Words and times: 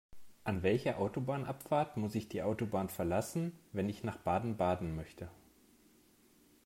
An 0.45 0.63
welcher 0.63 0.97
Autobahnabfahrt 0.97 1.95
muss 1.95 2.15
ich 2.15 2.27
die 2.27 2.41
Autobahn 2.41 2.89
verlassen, 2.89 3.59
wenn 3.71 3.87
ich 3.87 4.03
nach 4.03 4.17
Baden-Baden 4.17 4.95
möchte? 4.95 5.29